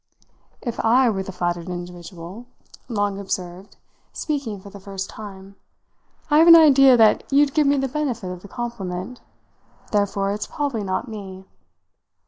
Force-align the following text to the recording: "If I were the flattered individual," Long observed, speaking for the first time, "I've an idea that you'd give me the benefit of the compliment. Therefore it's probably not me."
"If 0.63 0.79
I 0.79 1.11
were 1.11 1.21
the 1.21 1.31
flattered 1.31 1.69
individual," 1.69 2.47
Long 2.89 3.19
observed, 3.19 3.77
speaking 4.13 4.59
for 4.59 4.71
the 4.71 4.79
first 4.79 5.11
time, 5.11 5.57
"I've 6.31 6.47
an 6.47 6.55
idea 6.55 6.97
that 6.97 7.23
you'd 7.31 7.53
give 7.53 7.67
me 7.67 7.77
the 7.77 7.87
benefit 7.87 8.31
of 8.31 8.41
the 8.41 8.47
compliment. 8.47 9.21
Therefore 9.91 10.31
it's 10.33 10.47
probably 10.47 10.83
not 10.83 11.07
me." 11.07 11.45